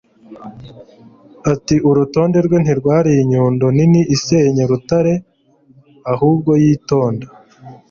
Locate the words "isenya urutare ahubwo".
4.15-6.51